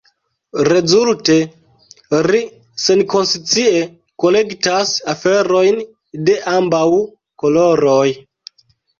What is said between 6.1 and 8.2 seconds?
de ambaŭ koloroj.